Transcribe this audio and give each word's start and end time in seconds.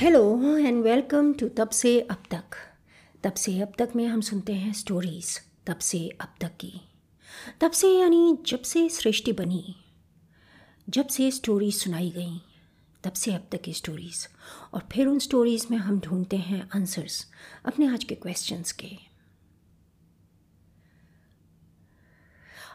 Hello 0.00 0.56
and 0.58 0.82
welcome 0.84 1.32
to 1.32 1.48
तब 1.48 1.68
से 1.68 2.00
अब 2.00 2.22
तक 2.30 2.56
तब 3.22 3.32
से 3.32 3.60
अब 3.60 3.72
तक 3.78 3.92
में 3.96 4.06
हम 4.06 4.20
सुनते 4.20 4.52
हैं 4.52 4.72
स्टोरीज़ 4.72 5.38
तब 5.66 5.78
से 5.78 6.08
अब 6.20 6.34
तक 6.40 6.56
की। 6.56 6.80
तब 7.60 7.70
से 7.70 7.88
यानी 7.88 8.38
जब 8.46 8.62
से 8.62 8.88
सृष्टि 8.88 9.32
बनी, 9.32 9.76
जब 10.88 11.06
से 11.06 11.30
स्टोरीज 11.30 11.74
सुनाई 11.74 12.10
गई, 12.10 12.40
तब 13.04 13.12
से 13.12 13.34
अब 13.34 13.48
तक 13.52 13.62
की 13.62 13.72
स्टोरीज़ 13.72 14.26
और 14.74 14.88
फिर 14.92 15.06
उन 15.06 15.18
स्टोरीज़ 15.18 15.66
में 15.70 15.78
हम 15.78 16.00
ढूंढते 16.00 16.36
हैं 16.36 16.68
आंसर्स 16.74 17.26
अपने 17.66 17.86
आज 17.86 18.04
के 18.04 18.14
क्वेश्चंस 18.14 18.72
के। 18.72 18.90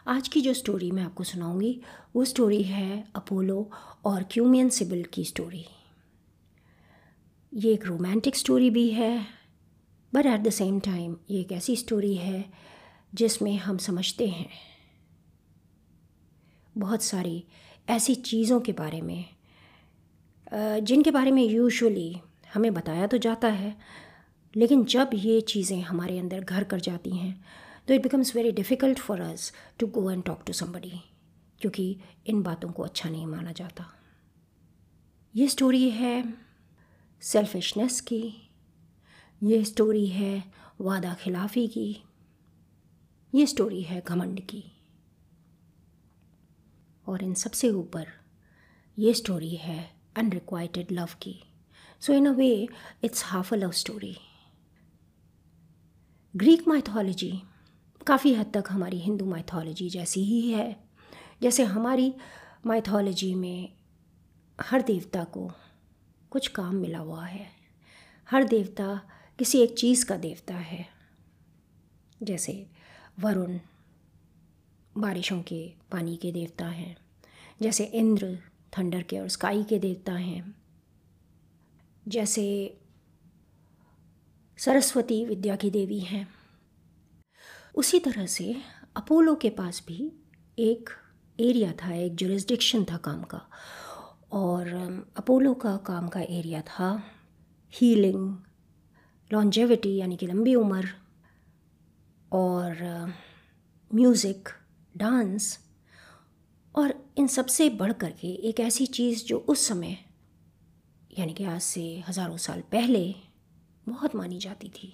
आज 0.08 0.28
की 0.28 0.40
जो 0.40 0.54
स्टोरी 0.54 0.90
मैं 0.90 1.02
आपको 1.02 1.24
सुनाऊँगी, 1.24 1.80
वो 2.16 2.24
स्टोरी 2.24 2.62
है 2.62 3.04
अपोलो 3.14 3.70
और 4.04 4.22
क्यूमियन 4.22 4.68
सिबिल 4.68 5.04
की 5.04 5.24
स्टोरी 5.24 5.66
ये 7.54 7.72
एक 7.72 7.86
रोमांटिक 7.86 8.36
स्टोरी 8.36 8.70
भी 8.70 8.90
है 8.90 9.26
but 10.14 10.26
at 10.26 10.40
the 10.40 10.50
same 10.50 10.80
time 10.80 11.16
ये 11.30 11.40
एक 11.40 11.52
ऐसी 11.52 11.76
स्टोरी 11.76 12.14
है 12.14 12.52
जिसमें 13.14 13.56
हम 13.56 13.78
समझते 13.78 14.28
हैं 14.28 14.48
बहुत 16.78 17.02
सारी 17.02 17.44
ऐसी 17.88 18.14
चीज़ों 18.14 18.60
के 18.60 18.72
बारे 18.72 19.00
में 19.00 19.24
जिनके 20.84 21.10
बारे 21.10 21.30
में 21.30 21.42
यूजुअली 21.42 22.20
हमें 22.54 22.74
बताया 22.74 23.06
तो 23.06 23.18
जाता 23.18 23.48
है, 23.48 23.76
लेकिन 24.56 24.84
जब 24.84 25.10
ये 25.14 25.40
चीज़ें 25.40 25.82
हमारे 25.82 26.18
अंदर 26.18 26.40
घर 26.40 26.64
कर 26.64 26.80
जाती 26.80 27.10
हैं 27.10 27.44
तो 27.88 27.94
it 27.94 28.02
becomes 28.02 28.36
very 28.36 28.52
difficult 28.52 28.98
for 28.98 29.20
us 29.20 29.52
to 29.78 29.86
go 29.86 30.10
and 30.10 30.24
talk 30.24 30.44
to 30.46 30.52
somebody 30.52 30.92
क्योंकि 31.60 31.98
इन 32.26 32.42
बातों 32.42 32.70
को 32.72 32.82
अच्छा 32.82 33.08
नहीं 33.08 33.26
माना 33.26 33.52
जाता। 33.52 33.92
ये 35.36 35.48
स्टोरी 35.48 35.90
है 35.90 36.51
सेल्फिशनेस 37.22 38.00
की। 38.00 38.50
ये 39.42 39.64
स्टोरी 39.64 40.06
है 40.06 40.52
वादा 40.80 41.14
खिलाफ़ी 41.14 41.68
की। 41.68 42.02
ये 43.34 43.46
स्टोरी 43.46 43.82
है 43.82 44.00
घमंड 44.00 44.40
की। 44.40 44.64
और 47.06 47.24
इन 47.24 47.34
सबसे 47.34 47.70
ऊपर 47.70 48.06
ये 48.98 49.14
स्टोरी 49.14 49.56
है 49.56 49.90
अनरिक्वाइटेड 50.16 50.86
लव 50.92 51.08
की। 51.22 51.42
So 52.00 52.12
in 52.12 52.26
a 52.26 52.32
way 52.32 52.68
it's 53.04 53.24
half 53.24 53.54
a 53.54 53.58
love 53.58 53.70
story 53.70 54.16
Greek 56.36 56.68
mythology 56.68 57.42
काफ़ी 58.06 58.34
हद 58.34 58.52
तक 58.54 58.64
हमारी 58.70 58.98
हिंदू 58.98 59.26
माइथोलॉजी 59.26 59.90
जैसी 59.90 60.24
ही 60.24 60.50
है। 60.50 60.84
जैसे 61.42 61.64
हमारी 61.64 62.14
माइथोलॉजी 62.66 63.34
में 63.34 63.72
हर 64.60 64.82
देवता 64.82 65.24
को 65.24 65.52
कुछ 66.32 66.48
काम 66.48 66.74
मिला 66.74 66.98
हुआ 66.98 67.24
है। 67.24 67.46
हर 68.30 68.44
देवता 68.44 69.10
किसी 69.38 69.58
एक 69.58 69.78
चीज़ 69.78 70.06
का 70.06 70.16
देवता 70.16 70.54
है। 70.54 70.88
जैसे 72.22 72.66
वरुण 73.20 73.58
बारिशों 74.98 75.42
के 75.42 75.74
पानी 75.90 76.16
के 76.16 76.32
देवता 76.32 76.66
हैं। 76.66 76.96
जैसे 77.62 77.84
इंद्र 77.84 78.38
थंडर 78.78 79.02
के 79.02 79.18
और 79.18 79.28
स्काई 79.28 79.64
के 79.64 79.78
देवता 79.78 80.12
हैं। 80.12 80.54
जैसे 82.08 82.78
सरस्वती 84.58 85.24
विद्या 85.24 85.56
की 85.56 85.70
देवी 85.70 86.00
हैं। 86.00 86.28
उसी 87.74 88.00
तरह 88.00 88.26
से 88.26 88.56
अपोलो 88.96 89.34
के 89.34 89.50
पास 89.50 89.84
भी 89.88 90.12
एक 90.58 90.90
एरिया 91.40 91.72
था, 91.72 91.94
एक 91.94 92.14
जुरिस्डिक्शन 92.14 92.84
था 92.84 92.96
काम 92.96 93.22
का। 93.22 93.50
और 94.32 94.68
अपोलो 95.16 95.54
का 95.54 95.76
काम 95.76 96.08
का 96.08 96.20
एरिया 96.20 96.60
था 96.62 96.88
हीलिंग 97.72 98.36
लॉन्जेविटी 99.30 99.96
यानी 99.96 100.16
कि 100.16 100.26
लंबी 100.26 100.54
उम्र 100.54 100.88
और 102.32 102.76
म्यूज़िक 103.90 104.48
डांस 104.94 105.58
और 106.74 106.94
इन 107.18 107.26
सबसे 107.26 107.68
बढ़ 107.70 107.92
कर 107.92 108.10
के 108.10 108.28
एक 108.48 108.60
ऐसी 108.60 108.86
चीज़ 108.86 109.24
जो 109.24 109.38
उस 109.38 109.66
समय, 109.68 109.98
यानी 111.18 111.34
कि 111.34 111.44
आज 111.44 111.60
से 111.60 111.82
हज़ारों 112.08 112.36
साल 112.36 112.60
पहले 112.72 113.14
बहुत 113.86 114.14
मानी 114.16 114.38
जाती 114.38 114.68
थी, 114.68 114.92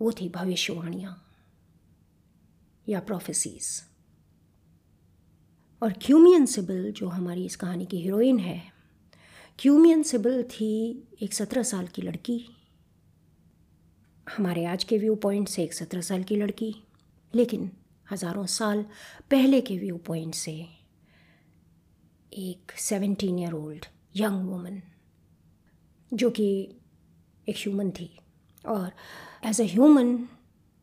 वो 0.00 0.12
थी 0.12 0.28
भविष्यवाणियाँ 0.28 1.20
या 2.88 3.00
प्रोफेसीज 3.00 3.68
और 5.84 5.92
क्यूमियन 6.02 6.46
सिबिल 6.46 6.92
जो 6.92 7.08
हमारी 7.08 7.44
इस 7.44 7.56
कहानी 7.56 7.86
की 7.86 8.00
हीरोइन 8.02 8.38
है 8.38 8.60
क्यूमियन 9.58 10.02
सिबिल 10.02 10.42
थी 10.42 10.68
एक 11.22 11.32
सत्रह 11.34 11.62
साल 11.62 11.86
की 11.86 12.02
लड़की। 12.02 12.36
हमारे 14.26 14.64
आज 14.64 14.84
के 14.84 14.98
व्यू 14.98 15.14
पॉइंट 15.14 15.48
से 15.48 15.62
एक 15.62 15.74
सत्रह 15.74 16.00
साल 16.00 16.22
की 16.22 16.36
लड़की, 16.36 16.74
लेकिन 17.34 17.70
हज़ारों 18.10 18.44
साल 18.46 18.82
पहले 19.30 19.60
के 19.60 19.76
व्यू 19.78 19.96
पॉइंट 19.96 20.34
से 20.34 20.52
एक 22.32 22.72
seventeen 22.78 23.38
year 23.38 23.52
old 23.52 23.86
young 24.16 24.48
woman 24.48 24.80
जो 26.12 26.30
कि 26.30 26.46
एक 27.48 27.56
ह्यूमन 27.56 27.90
थी। 27.90 28.10
और 28.66 28.90
एज 29.46 29.60
अ 29.60 29.64
ह्यूमन 29.64 30.16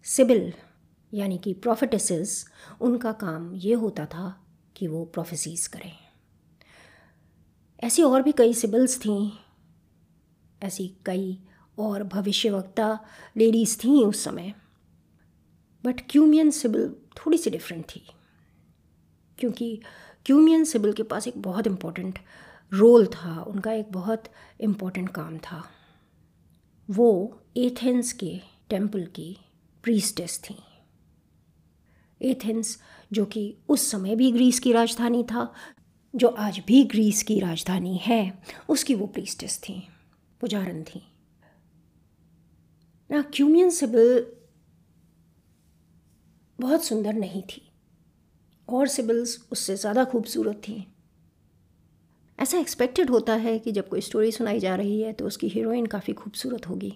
सिबिल 0.06 0.54
यानी 1.14 1.38
कि 1.38 1.54
प्रोफेटिस 1.54 2.46
उनका 2.82 3.12
काम 3.12 3.54
ये 3.56 3.74
होता 3.74 4.06
था 4.06 4.41
कि 4.82 4.88
वो 4.88 5.04
प्रोफेसीज 5.06 5.66
करें। 5.68 5.92
ऐसी 7.84 8.04
और 8.04 8.22
भी 8.22 8.32
कई 8.32 8.54
सिबिल्स 8.54 8.98
थीं, 9.00 9.32
ऐसी 10.62 10.88
कई 11.06 11.38
और 11.78 12.04
भविष्यवक्ता 12.04 12.88
लेडीज़ 13.38 13.78
थीं 13.78 14.06
उस 14.06 14.24
समय। 14.24 14.54
बट 15.84 16.02
क्यूमियन 16.10 16.50
सिबिल 16.52 16.90
थोड़ी 17.18 17.38
सी 17.38 17.50
डिफरेंट 17.50 17.86
थी, 17.86 18.04
क्योंकि 19.40 19.82
क्यूमियन 20.26 20.64
सिबिल 20.64 20.94
के 20.94 21.04
पास 21.04 21.28
एक 21.28 21.42
बहुत 21.42 21.68
इम्पोर्टेंट 21.68 22.20
रोल 22.72 23.08
था, 23.08 23.42
उनका 23.42 23.72
एक 23.74 23.92
बहुत 23.92 24.24
इम्पोर्टेंट 24.60 25.10
काम 25.10 25.38
था। 25.38 25.64
वो 26.90 27.40
एथेंस 27.58 28.14
के 28.14 28.40
टेंपल 28.70 29.06
की 29.06 29.36
प्रीस्टेस 29.84 30.40
थी। 30.40 30.58
एथेंस, 32.22 32.78
जो 33.12 33.26
कि 33.26 33.54
उस 33.70 33.90
समय 33.92 34.16
भी 34.16 34.32
ग्रीस 34.32 34.60
की 34.60 34.72
राजधानी 34.72 35.24
था, 35.24 35.52
जो 36.14 36.28
आज 36.28 36.60
भी 36.68 36.84
ग्रीस 36.86 37.24
की 37.24 37.40
राजधानी 37.40 37.98
है, 37.98 38.44
उसकी 38.70 38.96
वो 38.96 39.08
प्रीस्टेस 39.08 39.58
थी, 39.60 39.82
पुजारन 40.42 40.84
थी। 40.84 41.02
ना 43.10 43.22
क्यूमियन 43.34 43.70
सिबिल 43.70 44.26
बहुत 46.60 46.84
सुंदर 46.84 47.14
नहीं 47.14 47.42
थी, 47.44 47.62
और 48.68 48.88
सिबिल्स 48.88 49.38
उससे 49.52 49.76
ज़्यादा 49.76 50.04
खूबसूरत 50.06 50.62
थी। 50.68 50.86
ऐसा 52.40 52.58
एक्सपेक्टेड 52.58 53.10
होता 53.10 53.34
है 53.36 53.58
कि 53.60 53.72
जब 53.72 53.88
कोई 53.90 54.02
स्टोरी 54.02 54.32
सुनाई 54.32 54.60
जा 54.60 54.76
रही 54.76 55.02
है 55.02 55.12
तो 55.14 55.26
उसकी 55.26 55.48
हीरोइन 55.48 55.86
काफ़ी 55.86 56.14
खूबसूरत 56.14 56.68
होगी। 56.68 56.94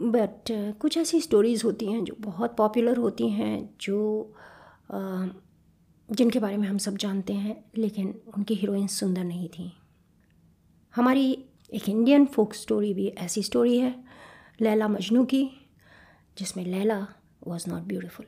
बट 0.00 0.50
कुछ 0.80 0.96
ऐसी 0.96 1.20
स्टोरीज़ 1.20 1.64
होती 1.64 1.86
हैं 1.86 2.02
जो 2.04 2.14
बहुत 2.20 2.56
पॉपुलर 2.56 2.96
होती 2.96 3.28
हैं, 3.30 3.68
जो 3.80 4.34
जिनके 4.92 6.38
बारे 6.38 6.56
में 6.56 6.68
हम 6.68 6.78
सब 6.78 6.96
जानते 6.96 7.32
हैं, 7.32 7.64
लेकिन 7.76 8.20
उनकी 8.36 8.54
हीरोइन 8.54 8.86
सुंदर 8.86 9.24
नहीं 9.24 9.48
थी। 9.48 9.72
हमारी 10.94 11.32
एक 11.74 11.88
इंडियन 11.88 12.26
फोक 12.26 12.54
स्टोरी 12.54 12.94
भी 12.94 13.08
ऐसी 13.08 13.42
स्टोरी 13.42 13.78
है, 13.78 14.04
लैला 14.60 14.88
मजनू 14.88 15.24
की, 15.24 15.44
जिसमें 16.38 16.64
Laila 16.64 17.06
was 17.46 17.70
not 17.70 17.82
beautiful 17.82 18.26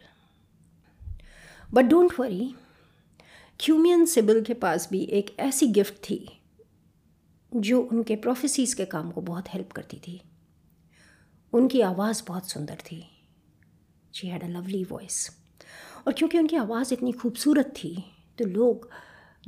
but 1.75 1.85
don't 1.85 2.13
worry 2.21 2.55
Cumaean 3.61 4.05
Sibyl 4.07 4.43
के 4.45 4.55
पास 4.55 4.89
भी 4.91 5.01
एक 5.03 5.35
ऐसी 5.41 5.67
गिफ्ट 5.67 5.95
थी, 5.95 6.41
जो 7.57 7.81
उनके 7.83 8.17
प्रोफेसीज 8.17 8.75
के 8.75 8.85
काम 8.85 9.11
को 9.11 9.21
बहुत 9.21 9.49
हेल्प 9.49 9.73
करती 9.73 9.97
थी। 9.97 10.21
उनकी 11.53 11.81
आवाज़ 11.81 12.23
बहुत 12.29 12.51
सुंदर 12.51 12.75
थी। 12.75 13.05
She 14.15 14.29
had 14.29 14.45
a 14.45 14.49
lovely 14.49 14.85
voice 14.85 15.44
और 16.07 16.13
क्योंकि 16.13 16.39
उनकी 16.39 16.57
आवाज़ 16.57 16.95
इतनी 16.95 17.13
खूबसूरत 17.13 17.75
थी 17.77 18.05
तो 18.39 18.45
लोग 18.45 18.91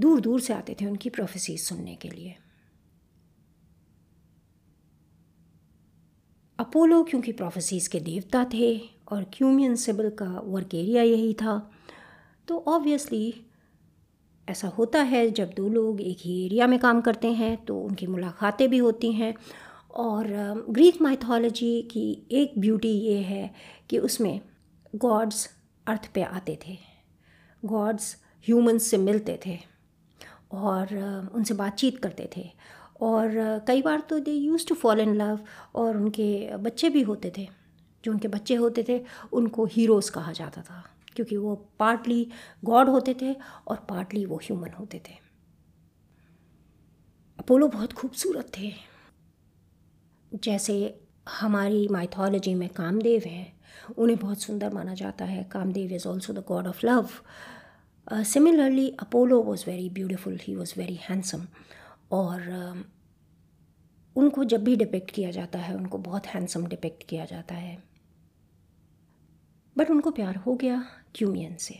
दूर 0.00 0.20
दूर 0.20 0.40
से 0.40 0.54
आते 0.54 0.76
थे 0.80 0.86
उनकी 0.86 1.10
प्रोफेसीज 1.10 1.60
सुनने 1.60 1.94
के 1.94 2.08
लिए। 2.08 2.36
अपोलो 6.58 7.04
क्योंकि 7.04 7.32
प्रोफेसीज 7.32 7.88
के 7.88 8.00
देवता 8.00 8.44
थे 8.44 8.80
और 9.08 9.24
क्यूमियन 9.32 9.74
सिबल 9.74 10.10
का 10.10 10.40
वर्क 10.44 10.74
एरिया 10.74 11.02
यही 11.02 11.34
था 11.34 11.70
तो 12.48 12.64
ऑब्वियसली 12.68 13.46
ऐसा 14.48 14.68
होता 14.68 15.02
है 15.02 15.30
जब 15.30 15.50
दो 15.56 15.68
लोग 15.68 16.00
एक 16.00 16.18
ही 16.20 16.46
एरिया 16.46 16.66
में 16.66 16.78
काम 16.78 17.00
करते 17.00 17.32
हैं 17.32 17.64
तो 17.64 17.80
उनकी 17.80 18.06
मुलाकातें 18.06 18.70
भी 18.70 18.78
होती 18.78 19.12
हैं 19.12 19.34
और 19.90 20.26
ग्रीक 20.70 21.02
माइथोलॉजी 21.02 21.82
की 21.82 22.26
एक 22.30 22.52
ब्यूटी 22.58 22.88
ये 22.88 23.18
है 23.18 23.54
कि 23.90 23.98
उसमें 23.98 24.40
गॉड्स 24.96 25.55
अर्थ 25.86 26.12
पे 26.12 26.22
आते 26.22 26.58
थे। 26.66 26.78
गॉड्स 27.64 28.22
ह्यूमंस 28.42 28.82
से 28.82 28.98
मिलते 28.98 29.40
थे 29.46 29.58
और 30.52 30.96
उनसे 31.34 31.54
बातचीत 31.54 31.98
करते 31.98 32.30
थे। 32.36 32.50
और 33.00 33.58
कई 33.68 33.82
बार 33.82 34.00
तो 34.00 34.18
they 34.18 34.32
use 34.32 34.66
to 34.66 34.74
fall 34.74 35.00
in 35.00 35.14
love 35.14 35.40
और 35.74 35.96
उनके 35.96 36.56
बच्चे 36.56 36.90
भी 36.90 37.02
होते 37.02 37.32
थे। 37.38 37.48
जो 38.04 38.12
उनके 38.12 38.28
बच्चे 38.28 38.54
होते 38.54 38.84
थे, 38.88 39.04
उनको 39.32 39.64
हीरोज़ 39.64 40.10
कहा 40.10 40.32
जाता 40.32 40.62
था। 40.62 40.90
क्योंकि 41.16 41.36
वो 41.36 41.54
पार्टली 41.78 42.30
गॉड 42.64 42.88
होते 42.88 43.14
थे 43.22 43.36
और 43.68 43.76
पार्टली 43.76 44.26
वो 44.26 44.36
ह्यूमन 44.36 44.70
होते 44.70 44.98
थे। 44.98 45.14
अपोलो 47.38 47.68
बहुत 47.68 47.92
खूबसूरत 47.92 48.52
थे। 48.58 48.72
जैसे 50.34 51.00
हमारी 51.28 51.88
माइथोलॉजी 51.88 52.54
में 52.54 52.68
कामदेव 52.68 53.22
है 53.26 53.55
उन्हें 53.98 54.18
बहुत 54.18 54.42
सुंदर 54.42 54.72
माना 54.72 54.94
जाता 54.94 55.24
है। 55.24 55.44
Kamdev 55.44 55.92
is 55.92 56.08
also 56.08 56.32
the 56.32 56.44
god 56.48 56.66
of 56.66 56.86
love 56.86 57.08
similarly 58.24 58.88
Apollo 59.00 59.42
was 59.42 59.64
very 59.66 59.88
beautiful 59.90 60.38
he 60.42 60.54
was 60.54 60.74
very 60.78 60.98
handsome 61.02 61.46
और 62.12 62.40
uh, 62.76 62.84
उनको 64.16 64.44
जब 64.44 64.64
भी 64.64 64.76
डिपेक्ट 64.76 65.10
किया 65.10 65.30
जाता 65.30 65.58
है 65.58 65.74
उनको 65.76 65.98
बहुत 65.98 66.26
हैंडसम 66.26 66.66
डिपेक्ट 66.66 67.02
किया 67.08 67.24
जाता 67.24 67.54
है। 67.54 67.76
बट 69.76 69.90
उनको 69.90 70.10
प्यार 70.10 70.36
हो 70.36 70.54
गया 70.54 70.84
क्यूमियन 71.14 71.56
से। 71.56 71.74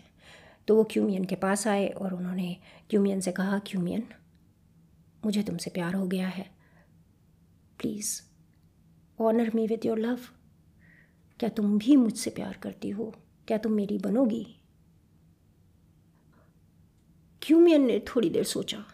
तो 0.68 0.76
वो 0.76 0.84
क्यूमियन 0.84 1.24
के 1.24 1.34
पास 1.34 1.66
आए 1.66 1.88
और 1.88 2.14
उन्होंने 2.14 2.56
क्यूमियन 2.90 3.20
से 3.20 3.32
कहा 3.32 3.58
क्यूमियन 3.66 4.02
मुझे 5.24 5.42
तुमसे 5.42 5.70
प्यार 5.70 5.94
हो 5.94 6.06
गया 6.06 6.28
है। 6.28 6.46
Please 7.78 8.20
honour 9.18 9.50
me 9.54 9.66
with 9.66 9.86
your 9.86 9.98
love 9.98 10.18
क्या 11.40 11.48
तुम 11.48 11.78
भी 11.78 11.96
मुझसे 11.96 12.30
प्यार 12.30 12.56
करती 12.56 12.90
हो? 12.90 13.14
क्या 13.48 13.58
तुम 13.58 13.72
मेरी 13.72 13.98
बनोगी? 13.98 14.60
क्यूमियन 17.42 17.86
ने 17.86 17.98
थोड़ी 17.98 18.30
देर 18.30 18.44
सोचा? 18.44 18.84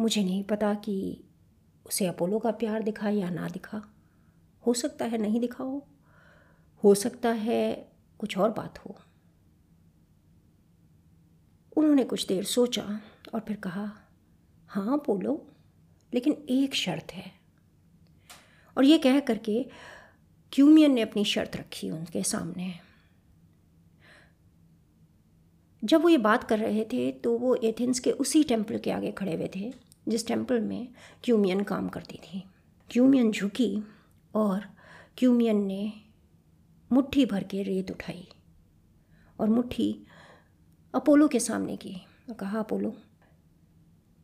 मुझे 0.00 0.24
नहीं 0.24 0.44
पता 0.44 0.74
कि 0.74 1.24
उसे 1.86 2.06
अपोलो 2.06 2.38
का 2.38 2.50
प्यार 2.50 2.82
दिखा 2.82 3.08
या 3.08 3.30
ना 3.30 3.48
दिखा। 3.48 3.82
हो 4.66 4.74
सकता 4.74 5.04
है 5.04 5.18
नहीं 5.18 5.40
दिखा 5.40 5.64
हो। 5.64 5.88
हो 6.84 6.94
सकता 6.94 7.28
है 7.28 7.92
कुछ 8.18 8.38
और 8.38 8.50
बात 8.50 8.78
हो। 8.78 8.96
उन्होंने 11.76 12.04
कुछ 12.04 12.26
देर 12.26 12.44
सोचा 12.44 13.00
और 13.34 13.40
फिर 13.40 13.56
कहा 13.56 13.92
हाँ 14.68 14.98
बोलो 14.98 15.50
लेकिन 16.14 16.46
एक 16.50 16.74
शर्त 16.74 17.12
है। 17.12 17.39
और 18.76 18.84
ये 18.84 18.98
कह 18.98 19.18
करके 19.20 19.62
क्यूमियन 20.52 20.92
ने 20.92 21.00
अपनी 21.00 21.24
शर्त 21.24 21.56
रखी 21.56 21.90
उनके 21.90 22.22
सामने। 22.22 22.72
जब 25.82 26.02
वो 26.02 26.08
ये 26.08 26.18
बात 26.18 26.44
कर 26.44 26.58
रहे 26.58 26.84
थे 26.84 27.10
तो 27.12 27.36
वो 27.38 27.54
एथेंस 27.54 28.00
के 28.00 28.10
उसी 28.12 28.42
टेंपल 28.44 28.78
के 28.78 28.90
आगे 28.90 29.12
खड़े 29.12 29.34
हुए 29.34 29.50
थे, 29.56 29.72
जिस 30.08 30.26
टेंपल 30.26 30.60
में 30.60 30.88
क्यूमियन 31.24 31.62
काम 31.62 31.88
करती 31.88 32.18
थी। 32.24 32.42
क्यूमियन 32.90 33.30
झुकी 33.32 33.82
और 34.34 34.66
क्यूमियन 35.18 35.64
ने 35.66 35.92
मुट्ठी 36.90 37.24
भर 37.26 37.44
के 37.44 37.62
रेत 37.62 37.90
उठाई 37.90 38.28
और 39.38 39.48
मुट्ठी 39.48 39.94
अपोलो 40.94 41.28
के 41.28 41.40
सामने 41.40 41.76
की 41.76 41.94
और 42.28 42.34
कहा, 42.34 42.58
अपोलो, 42.58 42.92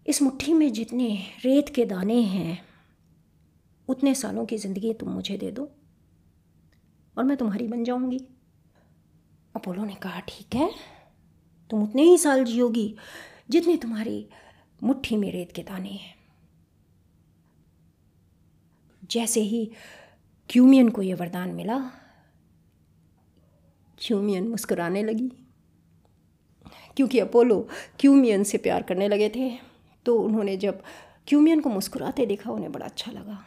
इस 0.06 0.22
मुट्ठी 0.22 0.52
में 0.52 0.72
जितने 0.72 1.08
रेत 1.44 1.68
के 1.68 1.84
दाने 1.84 2.20
हैं 2.22 2.58
उतने 3.88 4.14
सालों 4.14 4.44
की 4.46 4.56
ज़िंदगी 4.58 4.92
तुम 4.94 5.08
मुझे 5.10 5.36
दे 5.38 5.50
दो 5.50 5.68
और 7.16 7.24
मैं 7.24 7.36
तुम्हारी 7.36 7.66
बन 7.68 7.84
जाऊँगी। 7.84 8.18
अपोलो 9.54 9.84
ने 9.84 9.94
कहा, 9.94 10.20
ठीक 10.20 10.54
है, 10.54 10.70
तुम 11.70 11.82
उतने 11.82 12.02
ही 12.02 12.18
साल 12.18 12.44
जियोगी 12.44 12.94
जितने 13.50 13.76
तुम्हारी 13.76 14.28
मुट्ठी 14.80 15.16
में 15.16 15.30
रेत 15.32 15.52
के 15.52 15.62
दाने 15.62 15.90
हैं। 15.90 16.14
जैसे 19.10 19.40
ही 19.42 19.64
क्यूमियन 20.50 20.88
को 20.88 21.02
यह 21.02 21.16
वरदान 21.16 21.54
मिला, 21.54 21.78
क्यूमियन 23.98 24.48
मुस्कुराने 24.48 25.02
लगी। 25.02 25.30
क्योंकि 26.96 27.18
अपोलो 27.18 27.60
क्यूमियन 28.00 28.44
से 28.44 28.58
प्यार 28.58 28.82
करने 28.82 29.08
लगे 29.08 29.28
थे 29.28 29.50
तो 30.06 30.18
उन्होंने 30.18 30.56
जब 30.56 30.82
क्यूमियन 31.28 31.60
को 31.60 31.70
मुस्कुराते 31.70 32.26
देखा, 32.26 32.50
उन्हें 32.50 32.72
बड़ा 32.72 32.86
अच्छा 32.86 33.12
लगा। 33.12 33.42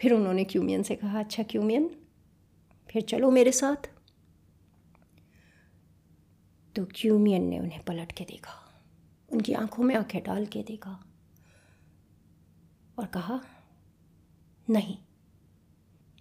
फिर 0.00 0.12
उन्होंने 0.12 0.44
क्यूमियन 0.44 0.82
से 0.82 0.96
कहा 0.96 1.18
अच्छा 1.18 1.42
क्यूमियन 1.42 1.96
फिर 2.90 3.02
चलो 3.02 3.30
मेरे 3.30 3.52
साथ। 3.52 3.90
तो 6.76 6.84
क्यूमियन 6.94 7.42
ने 7.42 7.58
उन्हें 7.58 7.82
पलट 7.84 8.12
के 8.12 8.24
देखा? 8.24 8.52
उनकी 9.32 9.52
आँखों 9.52 9.84
में 9.84 9.94
आँखें 9.94 10.22
डाल 10.22 10.46
के 10.46 10.62
देखा 10.62 11.04
और 12.98 13.06
कहा, 13.06 13.40
नहीं, 14.70 14.98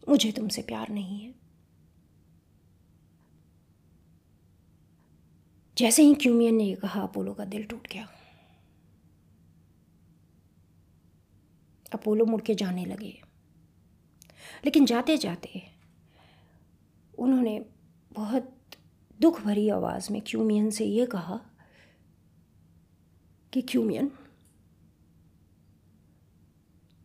मुझे 0.09 0.31
तुमसे 0.31 0.61
प्यार 0.61 0.89
नहीं 0.89 1.19
है। 1.19 1.35
जैसे 5.77 6.03
ही 6.03 6.15
क्यूमियन 6.15 6.55
ने 6.55 6.63
यह 6.63 6.75
कहा, 6.75 7.01
अपोलो 7.01 7.33
का 7.33 7.45
दिल 7.45 7.63
टूट 7.63 7.87
गया। 7.87 8.07
अपोलो 11.93 12.25
मुड़ 12.25 12.41
के 12.41 12.55
जाने 12.55 12.85
लगे। 12.85 13.24
लेकिन 14.65 14.85
जाते 14.85 15.17
जाते 15.17 15.61
उन्होंने 17.13 17.59
बहुत 18.11 18.51
दुख 19.19 19.41
भरी 19.41 19.67
आवाज़ 19.69 20.11
में 20.13 20.21
क्यूमियन 20.21 20.69
से 20.69 20.85
ये 20.85 21.05
कहा 21.05 21.39
कि 23.53 23.61
क्यूमियन, 23.61 24.11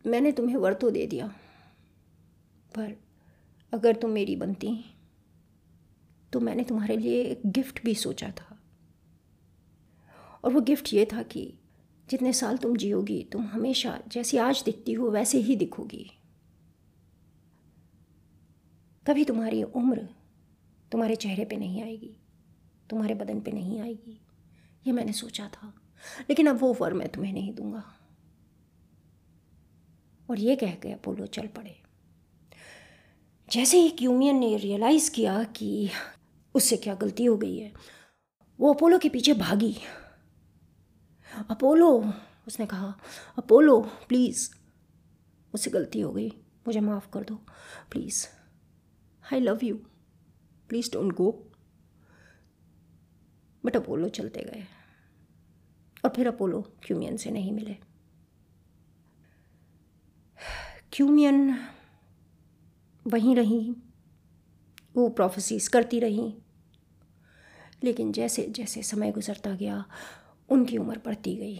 मैंने 0.05 0.31
तुम्हें 0.31 0.55
वर 0.55 0.73
तो 0.73 0.89
दे 0.91 1.05
दिया, 1.07 1.27
पर 2.75 2.95
अगर 3.73 3.95
तुम 3.95 4.11
मेरी 4.11 4.35
बनती 4.35 4.73
तो 6.33 6.39
मैंने 6.39 6.63
तुम्हारे 6.63 6.97
लिए 6.97 7.21
एक 7.23 7.41
गिफ्ट 7.45 7.83
भी 7.85 7.93
सोचा 7.95 8.29
था। 8.29 8.57
और 10.43 10.53
वो 10.53 10.61
गिफ्ट 10.61 10.93
ये 10.93 11.05
था 11.13 11.23
कि 11.23 11.53
जितने 12.07 12.33
साल 12.33 12.57
तुम 12.57 12.75
जियोगी, 12.75 13.23
तुम 13.31 13.45
हमेशा 13.45 13.99
जैसी 14.07 14.37
आज 14.37 14.61
दिखती 14.65 14.93
हो, 14.93 15.09
वैसे 15.09 15.37
ही 15.37 15.55
दिखोगी। 15.55 16.09
कभी 19.07 19.25
तुम्हारी 19.25 19.63
उम्र 19.63 20.07
तुम्हारे 20.91 21.15
चेहरे 21.15 21.45
पे 21.45 21.57
नहीं 21.57 21.81
आएगी, 21.83 22.15
तुम्हारे 22.89 23.13
बदन 23.15 23.39
पे 23.41 23.51
नहीं 23.51 23.79
आएगी। 23.79 24.19
ये 24.87 24.93
मैंने 24.93 25.13
सोचा 25.13 25.47
था, 25.47 25.73
लेकिन 26.29 26.47
अब 26.47 26.59
वो 26.59 26.73
वर 26.73 26.93
मैं 26.93 27.09
तुम्हें 27.09 27.33
नहीं 27.33 27.53
दूँगा। 27.53 27.83
और 30.29 30.39
ये 30.39 30.55
कह 30.55 30.71
के 30.71 30.91
अपोलो 30.91 31.25
चल 31.25 31.47
पड़े। 31.47 31.75
जैसे 33.51 33.77
ही 33.77 33.89
क्यूमियन 33.89 34.35
ने 34.35 34.57
रियलाइज़ 34.57 35.11
किया 35.11 35.43
कि 35.43 35.89
उससे 36.55 36.77
क्या 36.77 36.95
गलती 36.95 37.25
हो 37.25 37.37
गई 37.37 37.57
है, 37.57 37.73
वो 38.59 38.73
अपोलो 38.73 38.97
के 38.97 39.09
पीछे 39.09 39.33
भागी। 39.33 39.75
अपोलो, 41.49 42.13
उसने 42.47 42.65
कहा, 42.65 42.93
अपोलो 43.37 43.79
प्लीज़ 43.81 44.49
मुझसे 45.47 45.69
गलती 45.69 46.01
हो 46.01 46.11
गई। 46.13 46.29
मुझे 46.67 46.79
माफ़ 46.79 47.09
कर 47.09 47.23
दो 47.23 47.35
please 47.91 48.27
I 49.33 49.39
love 49.39 49.59
you 49.63 49.75
please 50.69 50.91
don't 50.91 51.13
go 51.13 51.51
but 53.65 53.75
Apollo 53.75 54.09
चलते 54.09 54.41
गए। 54.43 54.63
और 56.05 56.09
फिर 56.15 56.27
अपोलो 56.27 56.61
क्यूमियन 56.61 57.17
से 57.17 57.31
नहीं 57.31 57.51
मिले। 57.51 57.77
क्यूमियन 60.93 61.59
वहीं 63.07 63.35
रही। 63.35 63.75
वो 64.95 65.09
प्रोफेसीज 65.09 65.67
करती 65.67 65.99
रहीं। 65.99 66.33
लेकिन 67.83 68.11
जैसे 68.11 68.47
जैसे 68.47 68.83
समय 68.83 69.11
गुजरता 69.11 69.55
गया, 69.55 69.85
उनकी 70.49 70.77
उम्र 70.77 71.01
बढ़ती 71.05 71.35
गई। 71.35 71.57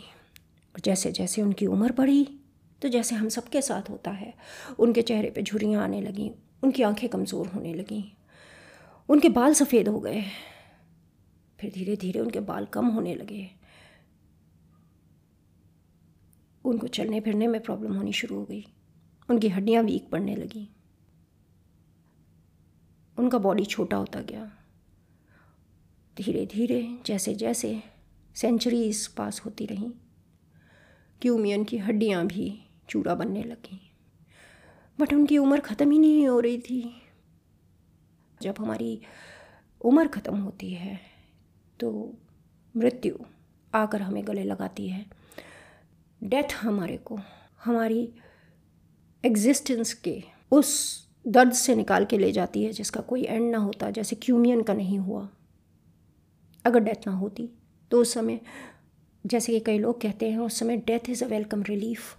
और 0.76 0.80
जैसे 0.86 1.12
जैसे 1.12 1.42
उनकी 1.42 1.66
उम्र 1.66 1.92
बढ़ी 1.92 2.40
तो 2.82 2.88
जैसे 2.88 3.16
हम 3.16 3.30
सबके 3.30 3.62
साथ 3.62 3.90
होता 3.90 4.12
है, 4.12 4.34
उनके 4.80 5.02
चेहरे 5.02 5.30
पे 5.30 5.42
झुरियाँ 5.42 5.84
आने 5.84 6.02
लगीं। 6.02 6.32
उनकी 6.64 6.84
आँखें 6.84 7.10
कमज़ोर 7.10 7.48
होने 7.48 7.74
लगीं। 7.74 8.04
उनके 9.10 9.30
बाल 9.30 9.54
सफ़ेद 9.54 9.88
हो 9.88 10.00
गए। 10.00 10.22
फिर 11.60 11.72
धीरे 11.72 11.96
धीरे 11.96 12.20
उनके 12.20 12.40
बाल 12.40 12.66
कम 12.66 12.88
होने 12.88 13.16
लगे। 13.16 13.50
उनको 16.66 16.88
चलने 16.88 17.20
फिरने 17.20 17.48
में 17.48 17.62
प्रॉब्लम 17.62 17.94
होनी 17.94 18.14
शुरू 18.14 18.36
हो 18.36 18.46
गई। 18.46 18.66
उनकी 19.30 19.50
हड्डियाँ 19.50 19.84
वीक 19.84 20.10
पड़ने 20.10 20.36
लगी। 20.36 20.68
उनका 23.18 23.38
बॉडी 23.38 23.66
छोटा 23.66 23.98
होता 23.98 24.22
गया। 24.22 24.52
धीरे 26.18 26.46
धीरे 26.46 26.98
जैसे 27.06 27.34
जैसे 27.36 27.84
सेंचुरीज 28.36 29.08
पास 29.08 29.42
होती 29.46 29.66
रहीं, 29.66 29.92
क्यूमियन 31.22 31.64
की 31.64 31.78
हड्डियाँ 31.78 32.26
भी 32.28 32.54
चूड़ा 32.90 33.16
बनने 33.16 33.44
लगीं। 33.44 33.78
बट 35.00 35.14
उनकी 35.14 35.38
उम्र 35.38 35.60
ख़त्म 35.60 35.92
ही 35.92 36.00
नहीं 36.00 36.28
हो 36.28 36.40
रही 36.40 36.58
थी। 36.60 36.84
जब 38.42 38.56
हमारी 38.60 39.02
उम्र 39.82 40.08
ख़त्म 40.08 40.38
होती 40.38 40.70
है 40.70 41.00
तो 41.80 41.92
मृत्यु 42.76 43.16
आकर 43.74 44.02
हमें 44.02 44.24
गले 44.28 44.44
लगाती 44.44 44.88
है। 44.88 45.06
डेथ 46.22 46.54
हमारे 46.54 46.98
को, 46.98 47.20
हमारी 47.64 48.14
एग्जिस्टेंस 49.24 49.94
के 49.94 50.22
उस 50.52 50.74
दर्द 51.26 51.52
से 51.54 51.76
निकाल 51.76 52.06
के 52.06 52.18
ले 52.18 52.32
जाती 52.32 52.64
है, 52.64 52.72
जिसका 52.72 53.02
कोई 53.02 53.24
एंड 53.24 53.52
ना 53.52 53.58
होता, 53.58 53.90
जैसे 53.92 54.16
क्यूमियन 54.16 54.62
का 54.62 54.74
नहीं 54.74 55.00
हुआ। 55.00 55.28
अगर 56.66 56.80
डेथ 56.80 57.08
ना 57.08 57.14
होती 57.14 57.50
तो 57.92 58.02
उस 58.02 58.14
समय, 58.14 58.40
जैसे 59.26 59.54
कि 59.54 59.60
कई 59.60 59.80
लोग 59.80 60.02
कहते 60.02 60.30
हैं, 60.32 60.38
उस 60.40 60.60
समय 60.60 60.78
death 60.78 61.10
is 61.10 61.24
a 61.24 61.28
welcome 61.28 61.64
relief 61.64 62.16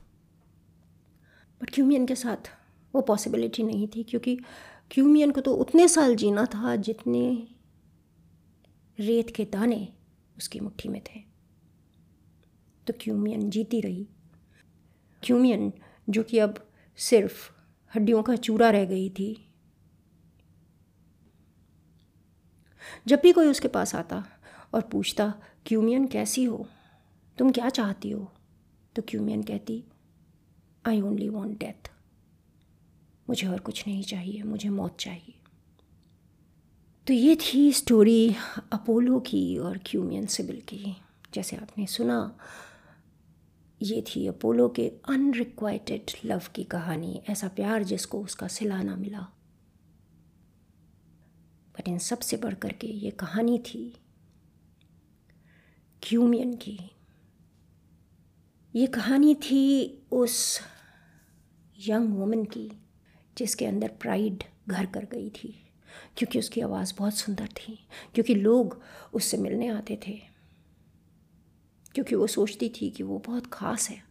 but 1.61 1.71
Cumaean 1.71 2.07
के 2.07 2.15
साथ 2.15 2.51
वो 2.95 3.01
पॉसिबिलिटी 3.01 3.63
नहीं 3.63 3.89
थी, 3.89 4.03
क्योंकि 4.03 4.39
क्यूमियन 4.91 5.31
को 5.31 5.41
तो 5.41 5.55
उतने 5.55 5.89
साल 5.89 6.17
जीना 6.17 6.45
था 6.45 6.77
जितने 6.77 7.49
रेत 8.99 9.31
के 9.37 9.45
दाने 9.45 9.89
उसकी 10.37 10.61
मुट्ठी 10.61 10.89
में 10.89 11.01
थे। 11.01 11.21
तो 12.87 12.93
क्यूमियन 13.01 13.51
जीती 13.51 13.81
रही। 13.81 14.09
क्यूमियन 15.23 15.73
जो 16.11 16.23
कि 16.23 16.39
अब 16.39 16.69
सिर्फ़ 16.97 17.51
हड्डियों 17.95 18.23
का 18.23 18.37
चूरा 18.37 18.71
रह 18.71 18.85
गई 18.85 19.09
थी, 19.11 19.49
जब 23.07 23.21
भी 23.21 23.33
कोई 23.33 23.47
उसके 23.47 23.69
पास 23.69 23.95
आता 23.95 24.25
और 24.75 24.81
पूछता 24.83 25.33
क्यूमियन 25.67 26.07
कैसी 26.07 26.45
हो? 26.45 26.67
तुम 27.39 27.51
क्या 27.51 27.69
चाहती 27.69 28.11
हो? 28.11 28.33
तो 28.97 29.03
क्यूमियन 29.03 29.43
कहती 29.43 29.85
आई 30.87 31.01
ओनली 31.01 31.29
वॉन्ट 31.29 31.59
डेथ 31.59 31.92
मुझे 33.33 33.47
और 33.47 33.61
कुछ 33.61 33.87
नहीं 33.87 34.03
चाहिए, 34.03 34.43
मुझे 34.43 34.69
मौत 34.69 34.97
चाहिए। 35.01 35.35
तो 37.07 37.13
ये 37.13 37.37
थी 37.37 37.73
स्टोरी 37.73 38.35
अपोलो 38.73 39.21
की 39.21 39.59
और 39.59 39.81
क्यूमियन 39.87 40.27
सिबिल 40.27 40.61
की। 40.61 40.97
जैसे 41.35 41.57
आपने 41.57 41.87
सुना, 41.87 42.39
ये 43.83 44.03
थी 44.03 44.27
अपोलो 44.27 44.69
के 44.69 44.93
अनरिक्वाइटेड 45.09 46.11
लव 46.25 46.43
की 46.55 46.65
कहानी, 46.65 47.23
ऐसा 47.29 47.49
प्यार 47.49 47.83
जिसको 47.83 48.21
उसका 48.23 48.49
सिलाना 48.49 48.97
मिला। 48.97 49.21
बट 51.75 51.89
इन 51.89 51.99
सबसे 51.99 52.37
बढ़ 52.37 52.55
कर 52.55 52.73
के 52.73 52.87
ये 52.87 53.11
कहानी 53.11 53.59
थी 53.59 53.97
क्यूमियन 56.03 56.57
की। 56.57 56.79
ये 58.75 58.87
कहानी 58.87 59.35
थी 59.35 59.89
उस 60.13 60.61
यंग 61.79 62.15
वुमन 62.15 62.45
की। 62.45 62.73
जिसके 63.37 63.67
अंदर 63.67 63.89
प्राइड 64.01 64.45
घर 64.69 64.87
कर 64.87 65.05
गई 65.05 65.29
थी, 65.33 65.55
क्योंकि 66.17 66.39
उसकी 66.39 66.61
आवाज़ 66.61 66.93
बहुत 66.99 67.15
सुंदर 67.15 67.47
थी, 67.57 67.79
क्योंकि 68.15 68.35
लोग 68.35 68.81
उससे 69.15 69.37
मिलने 69.37 69.69
आते 69.69 69.99
थे, 70.07 70.19
क्योंकि 71.95 72.15
वो 72.15 72.27
सोचती 72.29 72.69
थी 72.71 72.91
कि 72.91 73.03
वो 73.03 73.19
बहुत 73.19 73.47
ख़ास 73.53 73.89
है। 73.91 74.03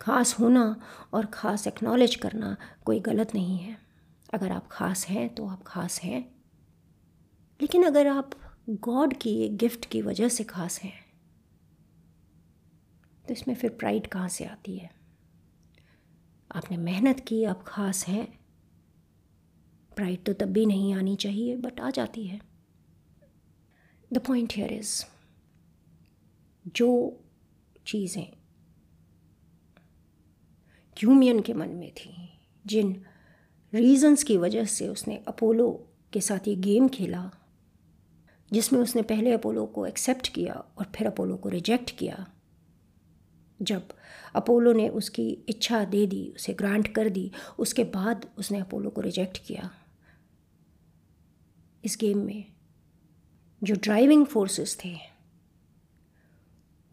ख़ास 0.00 0.34
होना 0.38 0.64
और 1.14 1.26
ख़ास 1.26 1.66
एक्नॉलेज 1.66 2.14
करना 2.16 2.56
कोई 2.84 3.00
गलत 3.00 3.34
नहीं 3.34 3.58
है। 3.58 3.76
अगर 4.34 4.52
आप 4.52 4.68
ख़ास 4.72 5.06
हैं 5.08 5.28
तो 5.34 5.46
आप 5.46 5.62
ख़ास 5.66 6.00
हैं। 6.00 6.20
लेकिन 7.60 7.84
अगर 7.84 8.06
आप 8.06 8.30
गॉड 8.70 9.14
की 9.14 9.34
एक 9.44 9.56
गिफ्ट 9.56 9.84
की 9.84 10.00
वजह 10.02 10.28
से 10.28 10.44
ख़ास 10.44 10.80
हैं 10.80 10.94
तो 13.24 13.32
इसमें 13.32 13.54
फिर 13.54 13.70
प्राइड 13.70 14.06
कहाँ 14.06 14.28
से 14.28 14.44
आती 14.44 14.76
है? 14.76 14.90
आपने 16.52 16.76
मेहनत 16.76 17.20
की 17.20 17.42
आप 17.44 17.62
ख़ास 17.66 18.04
हैं। 18.06 18.26
प्राइड 19.96 20.24
तो 20.24 20.32
तब 20.32 20.52
भी 20.52 20.64
नहीं 20.66 20.92
आनी 20.94 21.14
चाहिए 21.16 21.56
बट 21.56 21.80
आ 21.80 21.90
जाती 21.90 22.26
है। 22.26 22.40
द 24.10 24.18
पॉइंट 24.18 24.52
हेयर 24.56 24.72
इज़ 24.72 25.04
जो 26.74 26.88
चीज़ें 27.86 28.26
क्यूमियन 30.96 31.40
के 31.40 31.54
मन 31.54 31.68
में 31.68 31.90
थी, 31.90 32.12
जिन 32.64 32.94
रीजंस 33.72 34.22
की 34.22 34.36
वजह 34.36 34.64
से 34.64 34.88
उसने 34.88 35.16
अपोलो 35.28 35.70
के 36.12 36.20
साथ 36.20 36.48
ये 36.48 36.54
गेम 36.56 36.88
खेला, 36.88 37.30
जिसमें 38.50 38.80
उसने 38.80 39.02
पहले 39.02 39.32
अपोलो 39.32 39.64
को 39.66 39.86
एक्सेप्ट 39.86 40.28
किया 40.28 40.54
और 40.78 40.92
फिर 40.96 41.06
अपोलो 41.06 41.36
को 41.36 41.48
रिजेक्ट 41.48 41.90
किया 41.98 42.26
जब 43.62 43.88
अपोलो 44.34 44.72
ने 44.72 44.88
उसकी 44.88 45.28
इच्छा 45.48 45.84
दे 45.84 46.06
दी, 46.06 46.32
उसे 46.36 46.54
ग्रांट 46.54 46.94
कर 46.94 47.08
दी, 47.08 47.30
उसके 47.58 47.84
बाद 47.84 48.26
उसने 48.38 48.58
अपोलो 48.58 48.90
को 48.90 49.00
रिजेक्ट 49.00 49.38
किया। 49.46 49.70
इस 51.84 51.96
गेम 52.00 52.18
में 52.18 52.44
जो 53.62 53.74
ड्राइविंग 53.74 54.26
फोर्सेस 54.26 54.78
थे, 54.84 54.96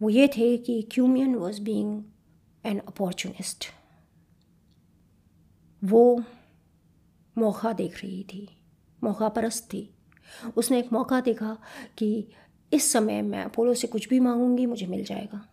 वो 0.01 0.09
ये 0.09 0.27
थे 0.27 0.57
कि 0.57 0.81
Cumaean 0.91 1.35
was 1.35 1.61
being 1.61 2.03
an 2.65 2.79
opportunist 2.79 3.65
वो 5.83 6.23
मौका 7.37 7.73
देख 7.73 8.03
रही 8.03 8.23
थी 8.23 8.47
मौका 9.03 9.29
परस्त 9.29 9.63
थी। 9.73 9.95
उसने 10.57 10.79
एक 10.79 10.93
मौका 10.93 11.21
देखा 11.21 11.57
कि 11.97 12.27
इस 12.73 12.91
समय 12.91 13.21
मैं 13.21 13.43
अपोलो 13.43 13.73
से 13.73 13.87
कुछ 13.87 14.09
भी 14.09 14.19
मांगूँगी, 14.19 14.65
मुझे 14.65 14.87
मिल 14.87 15.03
जाएगा। 15.03 15.48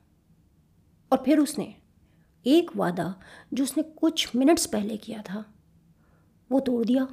और 1.12 1.22
फिर 1.24 1.38
उसने 1.38 1.76
एक 2.46 2.76
वादा 2.76 3.20
जो 3.54 3.64
उसने 3.64 3.82
कुछ 3.82 4.36
मिनट्स 4.36 4.66
पहले 4.66 4.96
किया 4.96 5.22
था, 5.22 5.54
वो 6.52 6.60
तोड़ 6.60 6.84
दिया। 6.84 7.08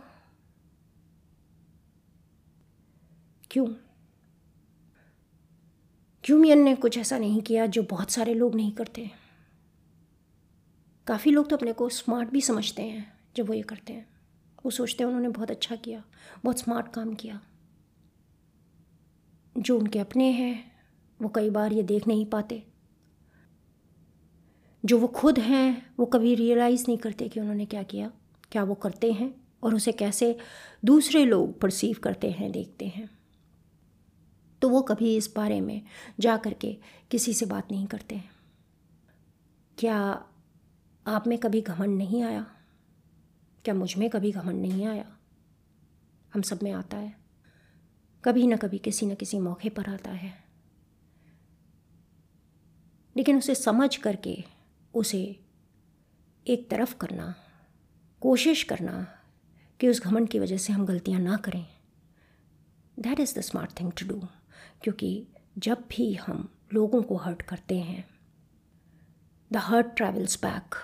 क्यों? 3.52 3.66
क्यूमियन 6.24 6.60
ने 6.60 6.76
कुछ 6.76 6.98
ऐसा 6.98 7.18
नहीं 7.18 7.42
किया 7.42 7.66
जो 7.66 7.84
बहुत 7.84 8.12
सारे 8.12 8.34
लोग 8.34 8.56
नहीं 8.56 8.72
करते? 8.72 9.12
काफ़ी 11.08 11.32
लोग 11.32 11.50
तो 11.50 11.58
अपने 11.58 11.74
को 11.74 11.90
स्मार्ट 11.90 12.30
भी 12.30 12.42
समझते 12.42 12.82
हैं 12.82 13.20
जब 13.36 13.48
वो 13.48 13.54
ये 13.54 13.62
करते 13.62 13.94
हैं। 13.94 14.14
वो 14.66 14.72
सोचते 14.72 15.04
हैं 15.04 15.06
उन्होंने 15.06 15.30
बहुत 15.30 15.52
अच्छा 15.52 15.76
किया, 15.76 16.04
बहुत 16.44 16.60
स्मार्ट 16.60 16.94
काम 16.94 17.14
किया। 17.14 17.42
जो 19.58 19.80
उनके 19.80 20.00
अपने 20.00 20.32
हैं, 20.32 20.72
वो 21.22 21.30
कई 21.30 21.50
बार 21.50 21.74
ये 21.74 21.84
देख 21.84 22.08
नहीं 22.08 22.26
पाते। 22.26 22.73
जो 24.86 25.00
वो 25.00 25.08
खुद 25.08 25.40
हैं, 25.40 25.94
वो 26.00 26.06
कभी 26.06 26.36
रियलाइज़ 26.36 26.86
नहीं 26.88 26.98
करते 26.98 27.30
कि 27.30 27.40
उन्होंने 27.40 27.66
क्या 27.66 27.84
किया, 27.84 28.12
क्या 28.52 28.64
वो 28.64 28.76
करते 28.76 29.12
हैं 29.12 29.48
और 29.64 29.76
उसे 29.76 29.92
कैसे 29.92 30.38
दूसरे 30.86 31.26
लोग 31.26 31.62
परसीव 31.62 31.98
करते 32.04 32.32
हैं, 32.32 32.52
देखते 32.52 32.88
हैं। 32.88 33.10
तो 34.62 34.70
वो 34.70 34.82
कभी 34.82 35.16
इस 35.16 35.34
बारे 35.36 35.62
में 35.62 35.82
जा 36.20 36.38
कर 36.38 36.54
के 36.54 36.78
किसी 37.12 37.34
से 37.34 37.46
बात 37.46 37.72
नहीं 37.72 37.88
करते 37.88 38.16
हैं। 38.16 38.32
क्या 39.78 40.26
आप 41.08 41.28
में 41.28 41.38
कभी 41.38 41.62
घमंड 41.62 41.98
नहीं 41.98 42.24
आया? 42.24 42.48
क्या 43.66 43.76
मुझमें 43.76 44.10
कभी 44.10 44.32
घमंड 44.32 44.62
नहीं 44.62 44.86
आया? 44.86 45.18
हम 46.34 46.42
सब 46.42 46.60
में 46.64 46.72
आता 46.72 46.98
है। 46.98 47.18
कभी 48.26 48.48
ना 48.48 48.56
कभी 48.56 48.78
किसी 48.78 49.06
न 49.06 49.16
किसी 49.16 49.40
मौके 49.40 49.70
पर 49.70 49.86
आता 49.86 50.12
है। 50.12 50.44
लेकिन 53.18 53.38
उसे 53.38 53.56
समझ 53.56 53.98
करके 53.98 54.53
उसे 54.94 55.22
एक 56.46 56.70
तरफ़ 56.70 56.96
करना, 56.98 57.34
कोशिश 58.22 58.64
करना 58.64 59.06
कि 59.80 59.88
उस 59.88 60.02
घमंड 60.02 60.30
की 60.30 60.40
वजह 60.40 60.58
से 60.58 60.74
हम 60.74 60.86
गलतियाँ 60.86 61.20
ना 61.20 61.38
करें। 61.38 61.66
That 62.98 63.20
is 63.20 63.38
the 63.40 63.42
smart 63.42 63.80
thing 63.80 63.92
to 63.92 64.08
do 64.08 64.28
क्योंकि 64.84 65.28
जब 65.58 65.84
भी 65.90 66.14
हम 66.16 66.50
लोगों 66.74 67.02
को 67.02 67.16
हर्ट 67.18 67.42
करते 67.42 67.78
हैं 67.80 68.06
द 69.52 69.58
हर्ट 69.58 69.96
ट्रैवल्स 69.96 70.36
बैक 70.42 70.76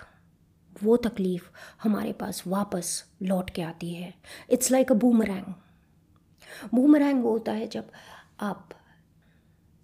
वो 0.82 0.96
तकलीफ़ 0.96 1.48
हमारे 1.82 2.12
पास 2.12 2.42
वापस 2.46 3.04
लौट 3.22 3.50
के 3.50 3.62
आती 3.62 3.92
है। 3.94 4.14
It's 4.50 4.70
like 4.70 4.92
a 4.92 4.94
boomerang 4.94 5.54
boomerang 6.74 7.22
वो 7.24 7.30
होता 7.30 7.52
है 7.52 7.66
जब 7.68 7.90
आप 8.40 8.68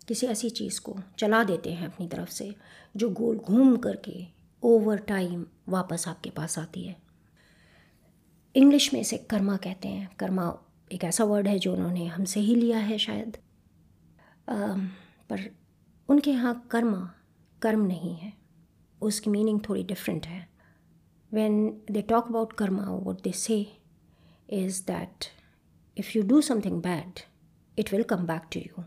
किसी 0.08 0.26
ऐसी 0.26 0.50
चीज़ 0.50 0.80
को 0.80 0.96
चला 1.18 1.44
देते 1.44 1.72
हैं 1.72 1.86
अपनी 1.86 2.08
तरफ़ 2.08 2.30
से 2.30 2.54
जो 2.96 3.10
गोल 3.10 3.38
घूम 3.38 3.76
करके 3.76 4.26
ओवर 4.62 4.96
टाइम 4.96 5.46
वापस 5.68 6.08
आपके 6.08 6.30
पास 6.30 6.58
आती 6.58 6.82
है। 6.82 6.96
इंग्लिश 8.56 8.94
में 8.94 9.00
इसे 9.00 9.16
कर्मा 9.16 9.56
कहते 9.56 9.88
हैं। 9.88 10.16
कर्मा 10.18 10.58
एक 10.92 11.04
ऐसा 11.04 11.24
वर्ड 11.24 11.48
है 11.48 11.58
जो 11.58 11.72
उन्होंने 11.72 12.06
हमसे 12.06 12.40
ही 12.40 12.54
लिया 12.54 12.78
है 12.78 12.98
शायद। 12.98 13.36
आ, 14.48 14.56
पर 15.30 15.50
उनके 16.08 16.30
यहाँ 16.30 16.68
कर्मा 16.70 17.14
कर्म 17.62 17.86
नहीं 17.86 18.16
है। 18.16 18.32
उसकी 19.02 19.30
मीनिंग 19.30 19.60
थोड़ी 19.68 19.84
डिफरेंट 19.84 20.26
है। 20.26 20.48
When 21.32 21.82
they 21.90 22.02
talk 22.02 22.28
about 22.28 22.52
karma 22.52 22.84
what 22.90 23.22
they 23.22 23.32
say 23.32 23.78
is 24.50 24.86
that 24.86 25.24
if 25.98 26.18
you 26.18 26.22
do 26.22 26.40
something 26.40 26.82
bad 26.82 27.20
it 27.78 27.92
will 27.92 28.02
come 28.02 28.26
back 28.26 28.42
to 28.52 28.60
you 28.60 28.84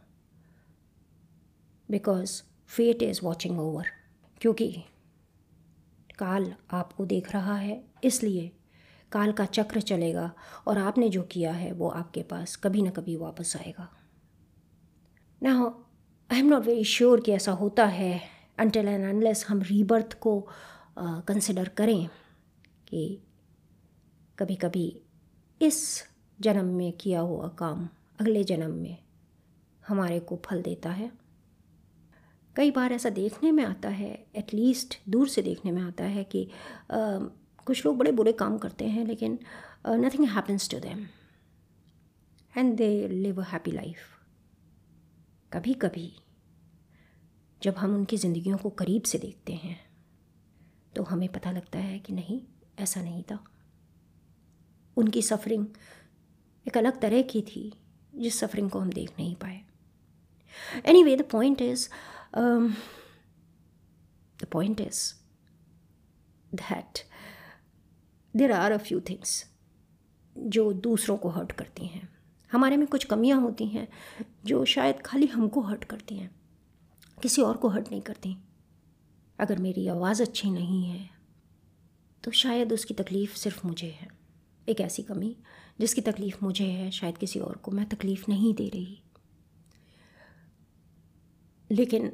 because 1.91 2.41
fate 2.67 3.03
is 3.03 3.19
watching 3.23 3.59
over 3.59 3.85
क्योंकि 4.41 4.83
काल 6.19 6.53
आपको 6.71 7.05
देख 7.05 7.31
रहा 7.31 7.55
है 7.55 7.83
इसलिए 8.03 8.51
काल 9.11 9.31
का 9.31 9.45
चक्र 9.45 9.81
चलेगा 9.81 10.31
और 10.67 10.77
आपने 10.77 11.09
जो 11.09 11.23
किया 11.23 11.51
है 11.51 11.71
वो 11.71 11.89
आपके 11.89 12.21
पास 12.21 12.55
कभी 12.55 12.81
ना 12.81 12.89
कभी 12.89 13.15
वापस 13.15 13.57
आएगा। 13.57 13.89
ना 15.43 15.79
I 16.31 16.39
am 16.39 16.45
not 16.45 16.65
very 16.65 16.83
sure 16.83 17.21
कि 17.21 17.31
ऐसा 17.31 17.51
होता 17.51 17.85
है 17.85 18.21
अनटिल 18.57 18.87
एंड 18.87 19.05
अनलेस 19.05 19.45
हम 19.47 19.61
रीबर्थ 19.61 20.13
को 20.19 20.49
कंसिडर 20.99 21.67
uh, 21.67 21.73
करें 21.73 22.07
कि 22.87 23.23
कभी 24.39 24.55
कभी 24.55 25.01
इस 25.61 26.03
जन्म 26.41 26.65
में 26.65 26.91
किया 26.91 27.19
हुआ 27.19 27.47
काम 27.47 27.89
अगले 28.19 28.43
जन्म 28.43 28.71
में 28.71 28.97
हमारे 29.87 30.19
को 30.19 30.41
फल 30.45 30.61
देता 30.61 30.89
है। 30.89 31.18
कई 32.59 32.71
बार 32.71 32.93
ऐसा 32.93 33.09
देखने 33.09 33.51
में 33.51 33.63
आता 33.63 33.89
है 33.89 34.25
एटलीस्ट 34.35 34.95
दूर 35.09 35.27
से 35.27 35.41
देखने 35.41 35.71
में 35.71 35.81
आता 35.81 36.03
है 36.03 36.23
कि 36.23 36.43
आ, 36.91 37.19
कुछ 37.65 37.85
लोग 37.85 37.97
बड़े 37.97 38.11
बुरे 38.11 38.31
काम 38.31 38.57
करते 38.57 38.85
हैं 38.85 39.05
लेकिन 39.05 39.37
nothing 39.87 40.25
happens 40.29 40.69
to 40.69 40.79
them 40.79 41.05
and 42.57 42.75
they 42.77 43.07
live 43.07 43.41
a 43.41 43.45
happy 43.45 43.71
life 43.71 43.97
कभी 45.53 45.73
कभी 45.73 46.11
जब 47.61 47.75
हम 47.75 47.95
उनकी 47.95 48.17
ज़िंदगियों 48.17 48.57
को 48.57 48.69
करीब 48.69 49.03
से 49.03 49.17
देखते 49.17 49.53
हैं 49.53 49.79
तो 50.95 51.03
हमें 51.03 51.27
पता 51.29 51.51
लगता 51.51 51.79
है 51.79 51.99
कि 51.99 52.13
नहीं 52.13 52.41
ऐसा 52.79 53.01
नहीं 53.01 53.23
था। 53.23 53.43
उनकी 54.97 55.21
सफरिंग 55.21 55.65
एक 56.65 56.77
अलग 56.77 56.99
तरह 57.01 57.21
की 57.21 57.41
थी 57.41 57.71
जिस 58.15 58.39
सफरिंग 58.39 58.69
को 58.69 58.79
हम 58.79 58.89
देख 58.89 59.09
नहीं 59.19 59.35
पाए। 59.35 59.61
Anyway 61.03 61.15
the 61.15 61.21
point 61.21 61.61
is 61.61 61.89
the 62.33 62.75
point 64.51 64.81
is 64.81 65.13
that 66.55 66.99
there 68.33 68.51
are 68.51 68.71
a 68.71 68.77
few 68.77 68.99
things 68.99 69.45
जो 70.35 70.73
दूसरों 70.73 71.17
को 71.17 71.29
हर्ट 71.29 71.51
करती 71.51 71.85
हैं। 71.85 72.09
हमारे 72.51 72.77
में 72.77 72.87
कुछ 72.87 73.03
कमियाँ 73.03 73.41
होती 73.41 73.67
हैं 73.67 73.87
जो 74.45 74.65
शायद 74.65 75.01
खाली 75.01 75.25
हमको 75.25 75.61
हर्ट 75.61 75.83
करती 75.83 76.17
हैं। 76.17 76.35
किसी 77.21 77.41
और 77.41 77.57
को 77.57 77.67
हर्ट 77.67 77.91
नहीं 77.91 78.01
करती। 78.01 78.37
अगर 79.39 79.57
मेरी 79.57 79.87
आवाज़ 79.87 80.21
अच्छी 80.21 80.51
नहीं 80.51 80.85
है 80.85 81.09
तो 82.23 82.31
शायद 82.31 82.73
उसकी 82.73 82.93
तकलीफ़ 82.93 83.35
सिर्फ़ 83.35 83.67
मुझे 83.67 83.91
है। 83.91 84.07
एक 84.67 84.81
ऐसी 84.81 85.03
कमी 85.03 85.37
जिसकी 85.79 86.01
तकलीफ़ 86.01 86.37
मुझे 86.43 86.65
है, 86.65 86.91
शायद 86.91 87.17
किसी 87.17 87.39
और 87.39 87.55
को 87.55 87.71
मैं 87.71 87.89
तकलीफ़ 87.89 88.25
नहीं 88.29 88.53
दे 88.53 88.69
रही। 88.69 89.01
लेकिन 91.71 92.11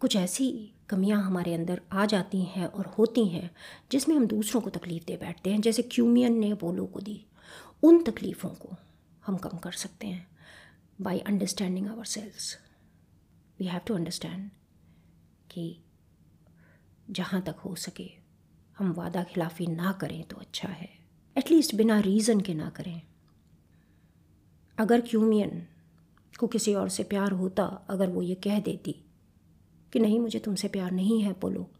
कुछ 0.00 0.16
ऐसी 0.16 0.72
कमियाँ 0.88 1.22
हमारे 1.22 1.54
अंदर 1.54 1.80
आ 1.92 2.06
जाती 2.06 2.42
हैं 2.42 2.66
और 2.66 2.86
होती 2.86 3.26
हैं, 3.26 3.50
जिसमें 3.92 4.16
हम 4.16 4.26
दूसरों 4.26 4.60
को 4.60 4.70
तकलीफ़ 4.70 5.04
दे 5.04 5.16
बैठते 5.16 5.50
हैं। 5.50 5.60
जैसे 5.60 5.82
क्यूमियन 5.82 6.38
ने 6.38 6.54
बोलो 6.54 6.86
को 6.86 7.00
दी। 7.00 7.24
उन 7.82 8.02
तकलीफ़ों 8.02 8.50
को 8.50 8.76
हम 9.26 9.36
कम 9.36 9.58
कर 9.58 9.72
सकते 9.72 10.06
हैं 10.06 10.26
by 11.00 11.18
understanding 11.18 11.88
ourselves 12.04 12.58
we 13.58 13.66
have 13.66 13.80
to 13.86 13.94
understand 13.94 14.50
कि 15.50 15.80
जहाँ 17.10 17.42
तक 17.42 17.56
हो 17.56 17.74
सके 17.74 18.10
हम 18.78 18.92
वादा 18.92 19.22
खिलाफ़ी 19.22 19.66
ना 19.66 19.92
करें 19.92 20.22
तो 20.24 20.36
अच्छा 20.36 20.68
है। 20.68 20.88
एटलीस्ट 21.36 21.74
बिना 21.74 22.00
रीज़न 22.00 22.40
के 22.40 22.54
ना 22.54 22.70
करें। 22.70 23.02
अगर 24.78 25.00
क्यूमियन 25.00 25.66
को 26.38 26.46
किसी 26.46 26.74
और 26.74 26.88
से 26.88 27.02
प्यार 27.02 27.32
होता 27.32 27.64
अगर 27.64 28.10
वो 28.10 28.22
ये 28.22 28.34
कह 28.34 28.60
देती 28.60 29.04
कि 29.92 29.98
नहीं, 29.98 30.20
मुझे 30.20 30.38
तुमसे 30.38 30.68
प्यार 30.68 30.90
नहीं 30.90 31.22
है 31.22 31.32
अपोलो। 31.32 31.70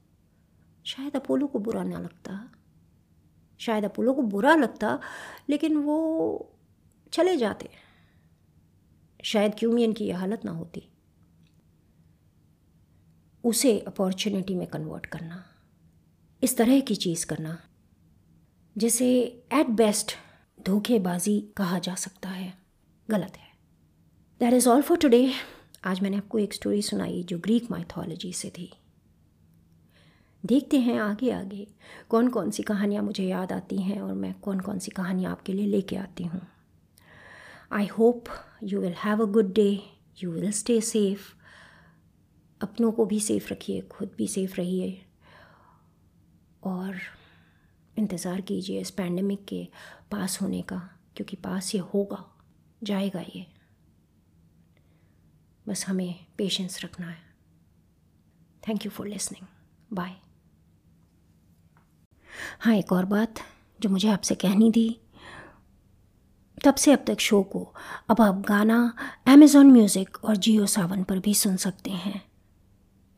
शायद 0.85 1.17
अपोलो 1.17 1.47
को 1.47 1.59
बुरा 1.59 1.83
ना 1.83 1.99
लगता। 1.99 2.53
शायद 3.59 3.85
अपोलो 3.85 4.15
को 4.15 4.23
बुरा 4.23 4.55
लगता, 4.55 5.00
लेकिन 5.49 5.77
वो 5.77 6.59
चले 7.12 7.37
जाते। 7.37 7.71
शायद 9.25 9.55
क्यूमियन 9.59 9.93
की 9.93 10.05
यह 10.05 10.19
हालत 10.19 10.45
ना 10.45 10.50
होती। 10.50 10.88
उसे 13.45 13.79
अपॉर्चुनिटी 13.79 14.55
में 14.55 14.67
कन्वर्ट 14.67 15.07
करना, 15.07 15.44
इस 16.42 16.57
तरह 16.57 16.81
की 16.81 16.97
चीज़ 16.97 17.27
करना, 17.27 17.59
जिसे 18.77 19.21
एट 19.53 19.66
बेस्ट 19.66 20.12
धोखेबाजी 20.66 21.40
कहा 21.57 21.79
जा 21.79 21.94
सकता 21.94 22.29
है, 22.29 22.55
गलत 23.11 23.37
है। 23.37 23.48
That 24.40 24.55
is 24.55 24.68
all 24.68 24.83
for 24.83 24.96
today 24.98 25.31
आज 25.87 26.01
मैंने 26.03 26.16
आपको 26.16 26.38
एक 26.38 26.53
स्टोरी 26.55 26.83
सुनाई 26.83 27.22
जो 27.29 27.38
ग्रीक 27.38 27.70
माइथोलॉजी 27.70 28.33
से 28.33 28.51
थी। 28.59 28.70
देखते 30.44 30.79
हैं 30.81 30.98
आगे 31.01 31.31
आगे 31.31 31.66
कौन 32.11 32.29
कौन 32.29 32.51
सी 32.51 32.62
कहानियाँ 32.62 33.03
मुझे 33.03 33.24
याद 33.24 33.53
आती 33.53 33.81
हैं 33.83 34.01
और 34.01 34.12
मैं 34.14 34.33
कौन 34.40 34.61
कौन 34.61 34.79
सी 34.79 34.90
कहानियाँ 34.90 35.33
आपके 35.33 35.53
लिए 35.53 35.66
लेके 35.66 35.96
आती 35.96 36.24
हूँ। 36.24 36.40
I 37.72 37.87
hope 37.88 38.29
you 38.62 38.81
will 38.81 38.94
have 38.98 39.22
a 39.22 39.31
good 39.33 39.53
day 39.55 39.68
you 40.18 40.31
will 40.33 40.51
stay 40.53 40.81
safe 40.83 41.27
अपनों 42.61 42.92
को 42.92 43.07
भी 43.07 43.20
सेफ़ 43.20 43.53
रखिए, 43.53 43.81
खुद 43.83 44.14
भी 44.18 44.29
सेफ़ 44.29 44.57
रहिए। 44.57 45.01
और 46.62 46.96
इंतज़ार 47.96 48.40
कीजिए 48.40 48.81
इस 48.81 48.90
पैंडमिक 48.92 49.44
के 49.44 49.66
पास 50.11 50.40
होने 50.42 50.62
का, 50.62 50.83
क्योंकि 51.16 51.37
पास 51.37 51.74
ये 51.74 51.81
होगा, 51.94 52.24
जाएगा 52.83 53.20
ये। 53.37 53.46
बस 55.68 55.85
हमें 55.87 56.14
पेशेंस 56.38 56.81
रखना 56.85 57.07
है। 57.07 57.22
Thank 58.62 58.85
you 58.85 58.90
for 58.90 59.07
listening 59.09 59.46
bye 59.90 60.14
हाँ 62.61 62.74
एक 62.74 62.92
और 62.92 63.04
बात 63.04 63.40
जो 63.81 63.88
मुझे 63.88 64.09
आपसे 64.09 64.35
कहनी 64.35 64.70
थी। 64.72 64.88
तब 66.64 66.74
से 66.74 66.92
अब 66.92 67.04
तक 67.07 67.20
शो 67.20 67.42
को 67.42 67.62
अब 68.11 68.20
आप 68.20 68.42
गाना 68.48 68.78
अमेज़ॉन 69.26 69.70
म्यूज़िक 69.72 70.16
और 70.24 70.37
जियो 70.37 70.66
सावन 70.66 71.02
पर 71.04 71.18
भी 71.18 71.35
सुन 71.35 71.57
सकते 71.57 71.90
हैं। 71.90 72.22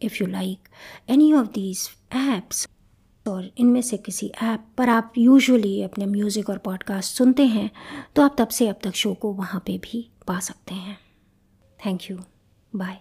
If 0.01 0.17
you 0.21 0.27
like 0.27 0.69
any 1.11 1.33
of 1.33 1.47
these 1.49 1.89
apps 2.17 2.69
और 3.27 3.51
इनमें 3.59 3.81
से 3.83 3.97
किसी 3.99 4.27
ऐप 4.43 4.67
पर 4.79 4.89
आप 4.89 5.13
यूजुअली 5.19 5.83
अपने 5.83 6.07
म्यूज़िक 6.07 6.51
और 6.51 6.59
पॉडकास्ट 6.59 7.17
सुनते 7.17 7.47
हैं 7.47 7.71
तो 8.17 8.23
आप 8.23 8.37
तब 8.39 8.49
से 8.49 8.69
अब 8.69 8.81
तक 8.85 8.95
शो 8.95 9.15
को 9.15 9.33
वहाँ 9.33 9.63
पे 9.67 9.79
भी 9.79 10.09
पा 10.27 10.39
सकते 10.41 10.75
हैं। 10.75 10.99
Thank 11.79 12.11
you 12.11 12.19
bye 12.77 12.99